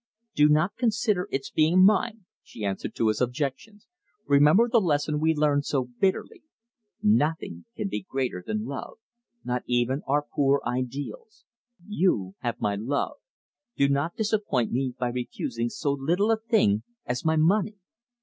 "Do 0.33 0.49
not 0.49 0.77
consider 0.77 1.27
its 1.29 1.51
being 1.51 1.85
mine," 1.85 2.25
she 2.41 2.65
answered 2.65 2.95
to 2.95 3.09
his 3.09 3.21
objections. 3.21 3.85
"Remember 4.25 4.67
the 4.67 4.81
lesson 4.81 5.19
we 5.19 5.35
learned 5.35 5.63
so 5.65 5.83
bitterly. 5.99 6.41
Nothing 7.03 7.65
can 7.75 7.87
be 7.87 8.01
greater 8.01 8.43
than 8.43 8.65
love, 8.65 8.97
not 9.43 9.61
even 9.67 10.01
our 10.07 10.23
poor 10.23 10.59
ideals. 10.65 11.45
You 11.85 12.33
have 12.39 12.59
my 12.59 12.73
love; 12.73 13.17
do 13.77 13.87
not 13.87 14.15
disappoint 14.15 14.71
me 14.71 14.95
by 14.97 15.09
refusing 15.09 15.69
so 15.69 15.91
little 15.91 16.31
a 16.31 16.37
thing 16.37 16.81
as 17.05 17.23
my 17.23 17.35
money." 17.35 17.77